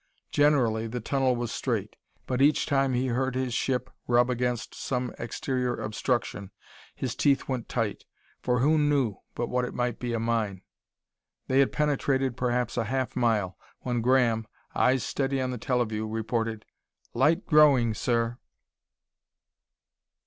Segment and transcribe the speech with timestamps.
[0.31, 1.95] Generally, the tunnel was straight;
[2.25, 6.49] but each time he heard his ship rub against some exterior obstruction,
[6.95, 8.05] his teeth went tight
[8.41, 10.63] for who knew but what it might be a mine?
[11.45, 16.65] They had penetrated perhaps a half mile when Graham, eyes steady on the teleview, reported:
[17.13, 18.39] "Light growing, sir!"